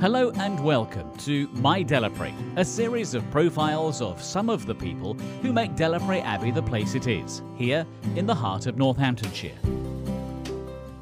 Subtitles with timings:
[0.00, 5.14] Hello and welcome to My Delapré, a series of profiles of some of the people
[5.42, 7.84] who make Delapré Abbey the place it is, here
[8.14, 9.58] in the heart of Northamptonshire.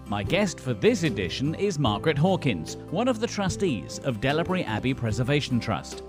[0.07, 4.95] My guest for this edition is Margaret Hawkins, one of the trustees of Delapré Abbey
[4.95, 6.03] Preservation Trust.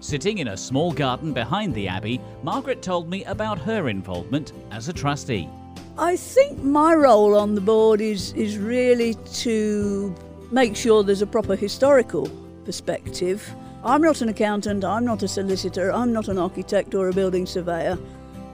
[0.00, 4.88] Sitting in a small garden behind the Abbey, Margaret told me about her involvement as
[4.88, 5.50] a trustee.
[5.98, 10.14] I think my role on the board is is really to
[10.52, 12.28] make sure there's a proper historical
[12.64, 13.52] perspective.
[13.82, 17.46] I'm not an accountant, I'm not a solicitor, I'm not an architect or a building
[17.46, 17.98] surveyor,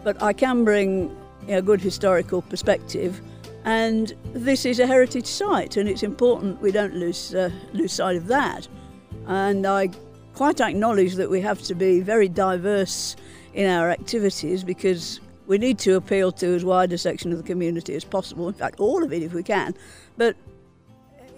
[0.05, 1.15] but I can bring
[1.49, 3.21] a good historical perspective.
[3.65, 8.17] And this is a heritage site, and it's important we don't lose uh, lose sight
[8.17, 8.67] of that.
[9.27, 9.91] And I
[10.35, 13.17] quite acknowledge that we have to be very diverse
[13.53, 17.45] in our activities because we need to appeal to as wide a section of the
[17.45, 18.47] community as possible.
[18.47, 19.75] In fact, all of it if we can.
[20.17, 20.37] But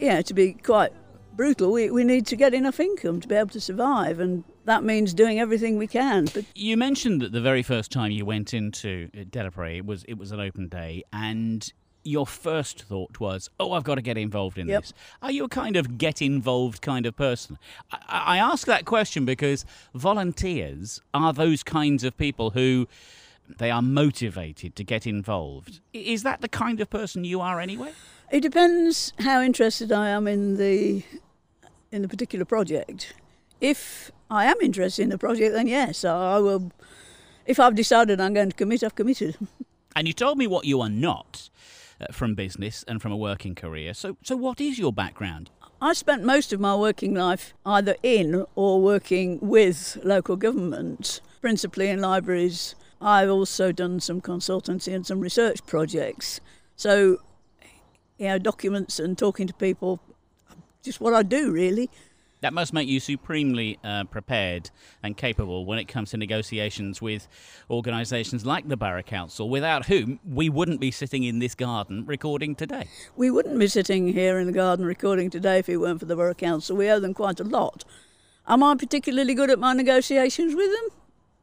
[0.01, 0.93] yeah, to be quite
[1.37, 4.83] brutal, we, we need to get enough income to be able to survive, and that
[4.85, 6.27] means doing everything we can.
[6.35, 10.05] But You mentioned that the very first time you went into uh, Delapré, it was
[10.05, 14.17] it was an open day, and your first thought was, "Oh, I've got to get
[14.19, 14.83] involved in Yep.
[14.83, 17.59] this." Are you a kind of get involved kind of person?
[17.93, 22.89] I, I ask that question because volunteers are those kinds of people who
[23.59, 25.81] they are motivated to get involved.
[25.93, 27.93] Is that the kind of person you are anyway?
[28.31, 31.03] it depends how interested I am in the
[31.91, 33.15] in the particular project.
[33.61, 36.71] If I am interested in the project, then yes, I will.
[37.47, 39.37] If I've decided I'm going to commit, I've committed.
[39.97, 41.51] And you told me what you are not
[42.01, 43.93] uh, from business and from a working career.
[43.93, 45.51] So, so what is your background?
[45.83, 51.89] I spent most of my working life either in or working with local government, principally
[51.89, 52.77] in libraries.
[53.01, 56.41] I've also done some consultancy and some research projects.
[56.77, 57.19] So,
[58.19, 60.01] you know, documents and talking to people,
[60.83, 61.91] just what I do really.
[62.43, 64.71] That must make you supremely uh, prepared
[65.03, 67.29] and capable when it comes to negotiations with
[67.69, 72.55] organisations like the Borough Council, without whom we wouldn't be sitting in this garden recording
[72.55, 72.89] today.
[73.15, 76.17] We wouldn't be sitting here in the garden recording today if it weren't for the
[76.17, 76.77] Borough Council.
[76.77, 77.85] We owe them quite a lot.
[78.49, 81.00] Am I particularly good at my negotiations with them?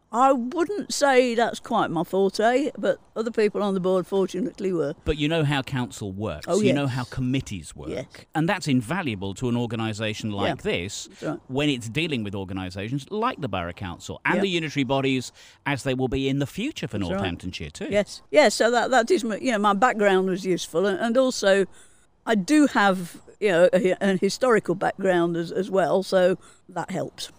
[0.10, 4.94] I wouldn't say that's quite my forte, but other people on the board fortunately were.
[5.04, 6.46] But you know how council works.
[6.48, 7.90] Oh, You know how committees work.
[7.90, 8.06] Yes.
[8.34, 11.40] And that's invaluable to an organisation like Yeah, this right.
[11.48, 14.42] when it's dealing with organisations like the Borough Council and Yeah.
[14.42, 15.34] the unitary bodies
[15.66, 17.10] as they will be in the future for right.
[17.10, 17.88] Northamptonshire too.
[17.90, 18.56] Yes, yes.
[18.56, 21.66] So that that is my, you know my background was useful, and, and also
[22.26, 26.38] I do have you know a, an historical background as as well, so
[26.70, 27.30] that helps.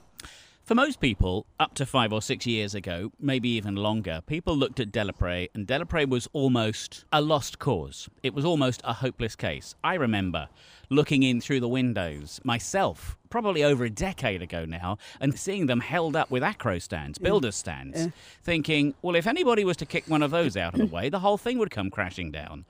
[0.69, 4.79] For most people, up to five or six years ago, maybe even longer, people looked
[4.81, 8.11] at Delapré, and Delapré was almost a lost cause.
[8.23, 9.75] It was almost a hopeless case.
[9.83, 10.51] I remember
[10.91, 15.81] looking in through the windows myself, probably over a decade ago now, and seeing them
[15.81, 17.23] held up with acro stands, mm.
[17.23, 18.09] builder stands,
[18.43, 21.21] thinking, well, if anybody was to kick one of those out of the way, the
[21.21, 22.67] whole thing would come crashing down.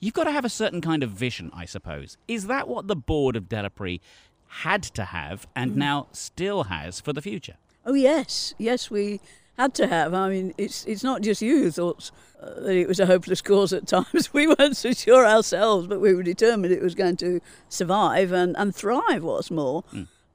[0.00, 2.18] You've got to have a certain kind of vision, I suppose.
[2.28, 4.00] Is that what the board of Delapré
[4.48, 7.56] had to have and now still has for the future?
[7.84, 9.20] Oh yes, yes, we
[9.56, 10.14] had to have.
[10.14, 12.10] I mean, it's it's not just you who thought
[12.40, 14.32] uh, that it was a hopeless cause at times.
[14.32, 18.56] We weren't so sure ourselves, but we were determined it was going to survive and,
[18.56, 19.22] and thrive.
[19.24, 19.84] What's more,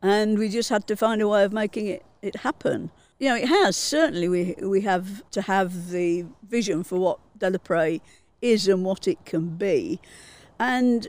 [0.01, 2.91] and we just had to find a way of making it, it happen.
[3.19, 4.27] You know, it has certainly.
[4.27, 8.01] We we have to have the vision for what Delapré
[8.41, 9.99] is and what it can be,
[10.59, 11.07] and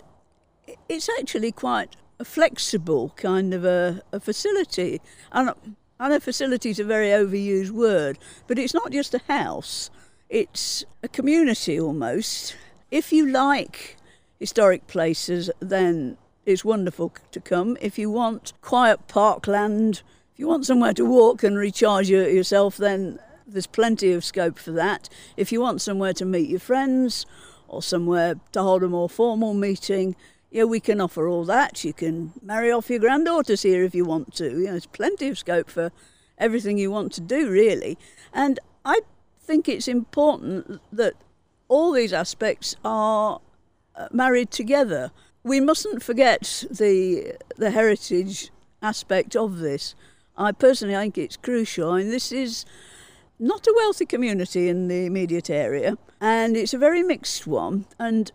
[0.89, 5.01] it's actually quite a flexible kind of a, a facility.
[5.33, 5.53] And
[5.99, 9.91] I know facility is a very overused word, but it's not just a house,
[10.29, 12.57] it's a community almost.
[12.91, 13.97] If you like
[14.39, 16.17] historic places, then
[16.47, 17.77] it's wonderful to come.
[17.81, 22.77] If you want quiet parkland, if you want somewhere to walk and recharge your, yourself,
[22.77, 25.09] then there's plenty of scope for that.
[25.37, 27.27] If you want somewhere to meet your friends
[27.69, 30.17] or somewhere to hold a more formal meeting,
[30.55, 31.83] yeah, we can offer all that.
[31.83, 34.45] You can marry off your granddaughters here if you want to.
[34.45, 35.91] You know, there's plenty of scope for
[36.39, 37.99] everything you want to do, really.
[38.33, 39.01] And I
[39.41, 41.15] think it's important that
[41.67, 43.41] all these aspects are
[43.97, 45.11] uh, married together.
[45.43, 49.97] We mustn't forget the the heritage aspect of this.
[50.37, 51.91] I personally think it's crucial.
[51.91, 52.65] I mean, this is
[53.41, 57.87] not a wealthy community in the immediate area, and it's a very mixed one.
[57.99, 58.31] And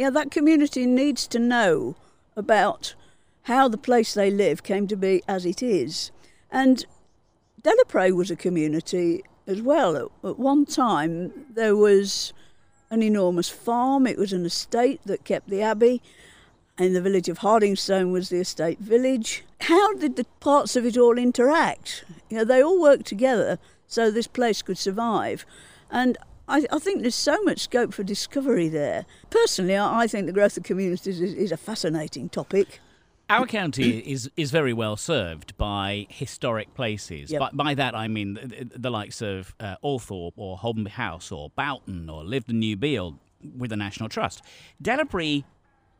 [0.00, 1.94] yeah, that community needs to know
[2.34, 2.94] about
[3.42, 6.10] how the place they live came to be as it is.
[6.50, 6.86] And
[7.62, 10.10] Delapré was a community as well.
[10.24, 12.32] At, one time, there was
[12.88, 16.00] an enormous farm, it was an estate that kept the abbey.
[16.78, 19.44] In the village of Hardingstone was the estate village.
[19.60, 22.06] how did the parts of it all interact?
[22.30, 25.44] You know, they all worked together so this place could survive.
[25.90, 26.16] And
[26.50, 29.06] I, I think there's so much scope for discovery there.
[29.30, 32.80] Personally, I, I think the growth of communities is, is a fascinating topic.
[33.28, 37.30] Our county is is very well served by historic places.
[37.30, 37.40] Yep.
[37.40, 41.50] By, by that I mean the, the likes of uh, Althorp or Holmby House or
[41.50, 43.18] Boughton or Lyveden New Bield
[43.56, 44.42] with the National Trust.
[44.82, 45.44] Delapré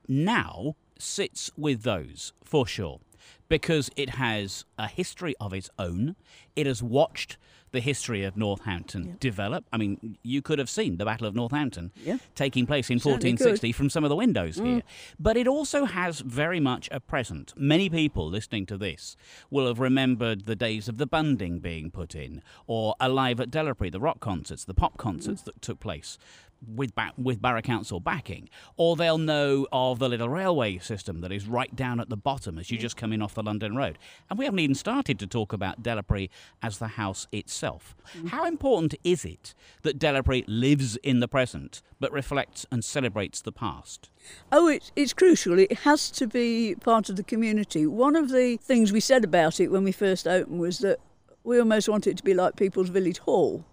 [0.08, 3.00] now sits with those for sure
[3.48, 6.16] because it has a history of its own.
[6.56, 7.36] It has watched
[7.72, 9.64] the history of Northampton develop.
[9.72, 12.18] I mean, you could have seen the Battle of Northampton Yeah.
[12.34, 13.46] taking place in Certainly could.
[13.46, 14.66] 1460 from some of the windows mm.
[14.66, 14.82] here.
[15.18, 17.54] But it also has very much a present.
[17.56, 19.16] Many people listening to this
[19.50, 23.92] will have remembered the days of the Bunding being put in, or Alive at Delapré,
[23.92, 25.44] the rock concerts, the pop concerts mm.
[25.46, 26.18] that took place
[26.66, 31.32] with ba- with Borough Council backing, or they'll know of the little railway system that
[31.32, 32.80] is right down at the bottom as you mm.
[32.80, 33.98] just come in off the London Road.
[34.28, 36.28] And we haven't even started to talk about Delapré
[36.62, 37.96] as the house itself.
[38.16, 38.28] Mm.
[38.28, 43.52] How important is it that Delapré lives in the present but reflects and celebrates the
[43.52, 44.10] past?
[44.52, 45.58] Oh, it's, it's crucial.
[45.58, 47.86] It has to be part of the community.
[47.86, 50.98] One of the things we said about it when we first opened was that
[51.44, 53.64] we almost want it to be like people's village hall.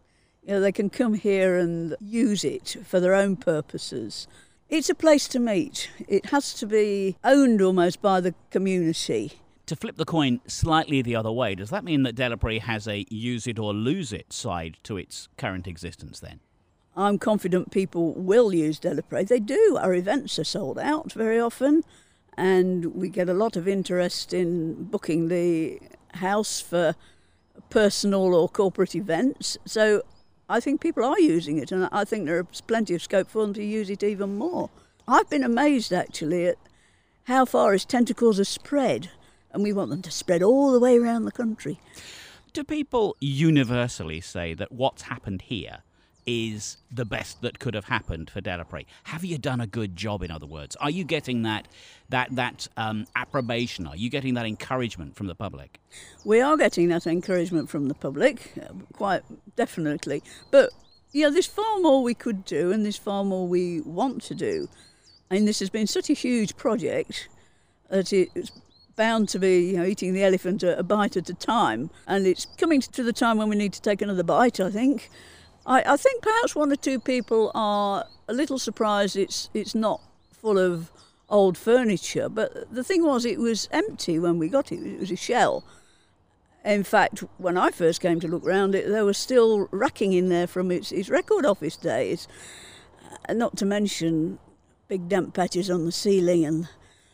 [0.47, 4.29] You know, they can come here and use it for their own purposes.
[4.69, 5.89] It's a place to meet.
[6.07, 9.33] It has to be owned almost by the community.
[9.65, 13.05] To flip the coin slightly the other way, does that mean that Delapré has a
[13.09, 16.39] use it or lose it side to its current existence then?
[16.95, 19.27] I'm confident people will use Delapré.
[19.27, 19.77] They do.
[19.77, 21.83] Our events are sold out very often,
[22.37, 25.81] and we get a lot of interest in booking the
[26.13, 26.95] house for
[27.69, 29.57] personal or corporate events.
[29.65, 30.03] So
[30.49, 33.53] I think people are using it, and I think there's plenty of scope for them
[33.55, 34.69] to use it even more.
[35.07, 36.57] I've been amazed actually at
[37.25, 39.09] how far its tentacles have spread,
[39.51, 41.79] and we want them to spread all the way around the country.
[42.53, 45.83] Do people universally say that what's happened here
[46.27, 48.85] is the best that could have happened for Delapré.
[49.05, 50.21] Have you done a good job?
[50.21, 51.69] In other words, are you getting that
[52.09, 53.87] that that um, approbation?
[53.87, 55.79] Are you getting that encouragement from the public?
[56.25, 59.23] We are getting that encouragement from the public, uh, quite
[59.55, 60.21] definitely.
[60.51, 60.71] But
[61.13, 64.67] yeah, there's far more we could do, and there's far more we want to do.
[65.29, 67.29] And this has been such a huge project
[67.89, 68.51] that it's
[68.97, 71.89] bound to be, you know, eating the elephant a bite at a time.
[72.05, 74.59] And it's coming to the time when we need to take another bite.
[74.59, 75.09] I think.
[75.67, 80.01] I, I think perhaps one or two people are a little surprised it's it's not
[80.31, 80.91] full of
[81.29, 82.29] old furniture.
[82.29, 84.79] But the thing was, it was empty when we got it.
[84.79, 85.65] It was a shell.
[86.63, 90.29] In fact, when I first came to look round it, there was still racking in
[90.29, 92.27] there from its, its record office days.
[93.27, 94.39] Uh, Not to mention
[94.87, 96.69] big damp patches on the ceiling and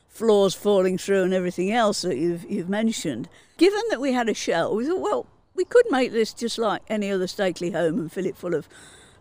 [0.10, 3.28] floors falling through and everything else that you've, you've mentioned.
[3.58, 6.82] Given that we had a shell, we thought, well, we could make this just like
[6.88, 8.68] any other stately home and fill it full of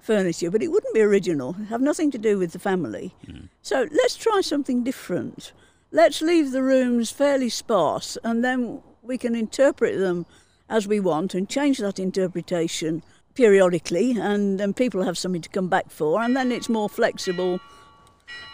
[0.01, 3.15] furniture, but it wouldn't be original, have nothing to do with the family.
[3.63, 5.53] So let's try something different.
[5.93, 10.27] Let's leave the rooms fairly sparse and then we can interpret them
[10.69, 13.03] as we want and change that interpretation
[13.35, 17.61] periodically and then people have something to come back for and then it's more flexible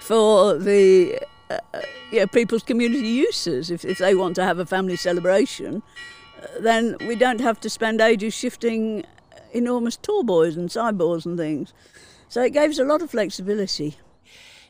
[0.00, 1.18] for the
[1.50, 1.80] uh, uh,
[2.10, 3.70] yeah, people's community uses.
[3.70, 5.82] If, if they want to have a family celebration,
[6.60, 9.04] then we don't have to spend ages shifting
[9.52, 11.72] enormous tall boys and sideboards and things.
[12.28, 13.96] So it gave us a lot of flexibility.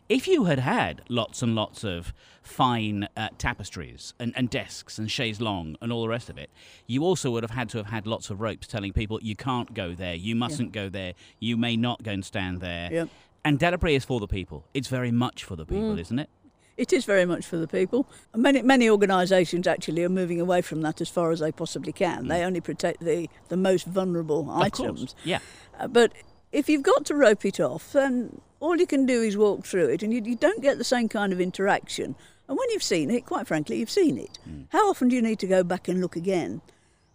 [0.08, 5.10] If you had had lots and lots of fine uh, tapestries and, and desks and
[5.10, 6.48] chaise longue and all the rest of it,
[6.86, 9.74] you also would have had to have had lots of ropes telling people you can't
[9.74, 12.88] go there, you mustn't go there, you may not go and stand there.
[12.90, 13.08] Yep.
[13.44, 14.64] And Delapré is for the people.
[14.72, 16.00] It's very much for the people, Mm.
[16.00, 16.30] isn't it?
[16.78, 18.06] It is very much for the people.
[18.34, 22.28] Many many organisations actually are moving away from that as far as they possibly can.
[22.28, 24.64] They only protect the, the most vulnerable Mm.
[24.66, 24.88] Of course.
[24.90, 25.14] items.
[25.24, 25.40] Yeah.
[25.78, 26.12] Uh, but
[26.52, 29.88] if you've got to rope it off, then all you can do is walk through
[29.88, 32.14] it, and you, you don't get the same kind of interaction.
[32.48, 34.38] And when you've seen it, quite frankly, you've seen it.
[34.70, 36.62] How often do you need to go back and look again?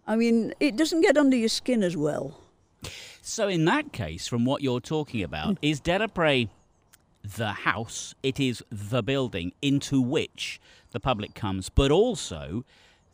[0.06, 2.38] I mean, it doesn't get under your skin as well.
[3.22, 6.48] So, in that case, from what you're talking about, is Delapré
[7.24, 8.14] the house?
[8.22, 10.60] It is the building into which
[10.92, 12.64] the public comes, but also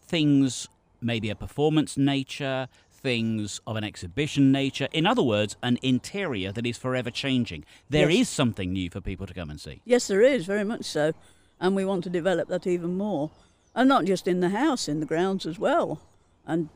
[0.03, 0.69] things
[1.01, 4.89] maybe a performance nature, things of an exhibition nature.
[4.93, 7.65] In other words, an interior that is forever changing.
[7.89, 8.29] There is Yes.
[8.29, 9.81] something new for people to come and see.
[9.87, 11.13] Yes, there is, very much so.
[11.59, 13.31] And we want to develop that even more.
[13.75, 16.03] And not just in the house, in the grounds as well.
[16.47, 16.69] And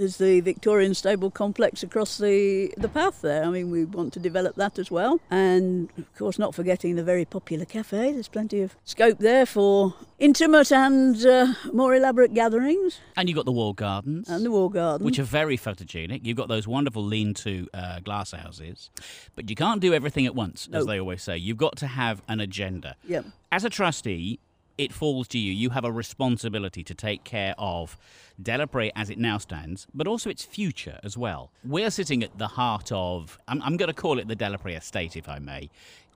[0.00, 3.44] There's the Victorian Stable Complex across the, the path there.
[3.44, 5.20] I mean, we want to develop that as well.
[5.30, 8.10] And of course, not forgetting the very popular cafe.
[8.10, 12.98] There's plenty of scope there for intimate and uh, more elaborate gatherings.
[13.14, 14.30] And you've got the wall gardens.
[14.30, 15.04] And the wall gardens.
[15.04, 16.20] Which are very photogenic.
[16.24, 18.88] You've got those wonderful lean to uh, glass houses.
[19.34, 21.36] But you can't do everything at once, as they always say.
[21.36, 22.96] You've got to have an agenda.
[23.06, 23.26] Yep.
[23.52, 24.40] As a trustee,
[24.80, 25.52] it falls to you.
[25.52, 27.98] You have a responsibility to take care of
[28.42, 31.52] Delapré as it now stands, but also its future as well.
[31.62, 35.16] We're sitting at the heart of, I'm, I'm going to call it the Delapré estate,
[35.16, 35.68] if I may.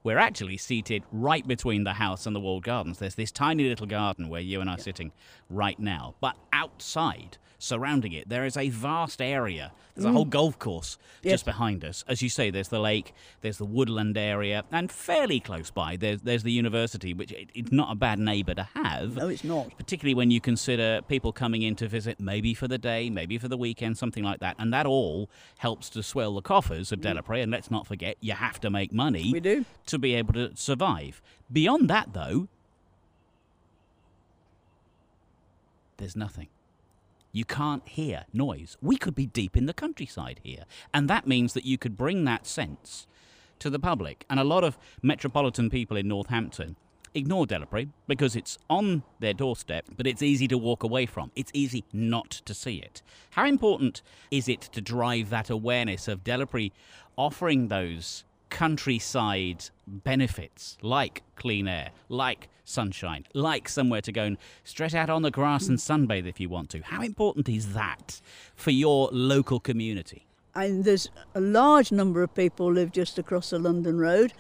[0.05, 2.99] We're actually seated right between the house and the walled gardens.
[2.99, 5.13] There's this tiny little garden where you and I are sitting
[5.49, 6.15] right now.
[6.21, 9.73] But outside, surrounding it, there is a vast area.
[9.95, 10.13] There's a mm.
[10.13, 12.05] whole golf course just behind us.
[12.09, 16.21] As you say, there's the lake, there's the woodland area, and fairly close by, there's,
[16.23, 19.17] there's the university, which it, it's not a bad neighbour to have.
[19.17, 19.77] No, it's not.
[19.79, 23.47] Particularly when you consider people coming in to visit, maybe for the day, maybe for
[23.47, 24.57] the weekend, something like that.
[24.59, 27.15] And that all helps to swell the coffers of mm.
[27.15, 27.43] Delapré.
[27.43, 29.65] And let's not forget, you have to make money We do.
[29.87, 31.21] to be able to survive.
[31.53, 32.49] Beyond that, though,
[35.97, 36.49] there's nothing.
[37.33, 38.77] You can't hear noise.
[38.81, 40.65] We could be deep in the countryside here.
[40.93, 43.07] And that means that you could bring that sense
[43.59, 44.25] to the public.
[44.31, 46.77] And a lot of metropolitan people in Northampton
[47.15, 51.31] ignore Delapré because it's on their doorstep, but it's easy to walk away from.
[51.35, 53.03] It's easy not to see it.
[53.31, 56.73] How important is it to drive that awareness of Delapré
[57.17, 64.95] offering those countryside benefits like clean air, like sunshine, like somewhere to go and stretch
[64.95, 66.81] out on the grass and sunbathe if you want to.
[66.83, 68.21] How important is that
[68.55, 70.27] for your local community?
[70.55, 74.33] And there's a large number of people live just across the London Road.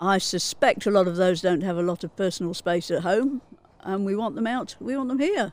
[0.00, 3.42] I suspect a lot of those don't have a lot of personal space at home,
[3.80, 4.76] and we want them out.
[4.80, 5.52] We want them here.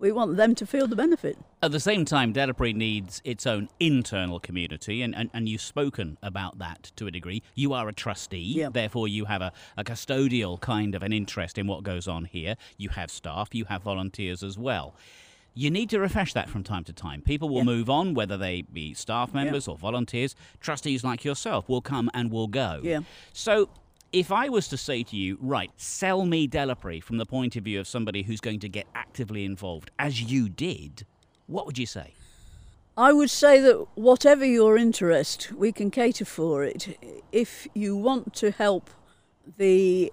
[0.00, 1.36] We want them to feel the benefit.
[1.60, 6.18] At the same time, Delapré needs its own internal community, and, and, and you've spoken
[6.22, 7.42] about that to a degree.
[7.56, 11.66] You are a trustee, therefore, you have a, a custodial kind of an interest in
[11.66, 12.54] what goes on here.
[12.76, 14.94] You have staff, you have volunteers as well.
[15.54, 17.20] You need to refresh that from time to time.
[17.20, 20.36] People will move on, whether they be staff members or volunteers.
[20.60, 22.80] Trustees like yourself will come and will go.
[22.84, 23.00] Yeah.
[23.32, 23.68] So,
[24.12, 27.64] if I was to say to you, right, sell me Delapré from the point of
[27.64, 31.04] view of somebody who's going to get actively involved, as you did,
[31.46, 32.14] what would you say?
[32.96, 36.98] I would say that whatever your interest, we can cater for it.
[37.30, 38.90] If you want to help
[39.56, 40.12] the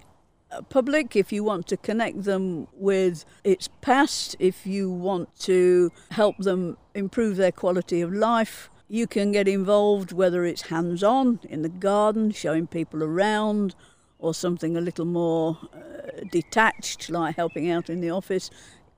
[0.52, 5.92] uh, public, if you want to connect them with its past, if you want to
[6.12, 11.40] help them improve their quality of life, you can get involved, whether it's hands on
[11.50, 13.76] in the garden, showing people around,
[14.20, 18.50] or something a little more uh, detached, like helping out in the office.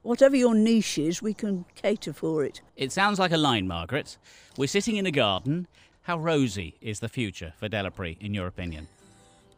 [0.04, 2.62] Whatever your niche is, we can cater for it.
[2.76, 4.18] It sounds like a line, Margaret.
[4.58, 5.68] We're sitting in a garden.
[6.04, 8.88] How rosy is the future for Delapré, in your opinion?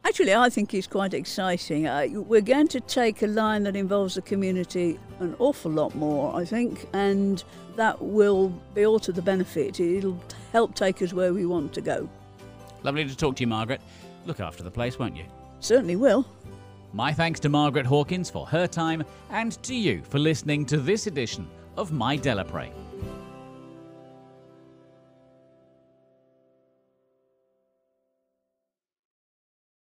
[0.05, 1.85] Actually, I think it's quite exciting.
[1.87, 6.35] Uh, we're going to take a line that involves the community an awful lot more,
[6.35, 7.43] I think, and
[7.75, 9.79] that will be all to the benefit.
[9.79, 10.19] It'll
[10.51, 12.09] help take us where we want to go.
[12.83, 13.81] Lovely to talk to you, Margaret.
[14.25, 15.25] Look after the place, won't you?
[15.59, 16.25] Certainly will.
[16.93, 21.07] My thanks to Margaret Hawkins for her time and to you for listening to this
[21.07, 22.71] edition of My Delapré.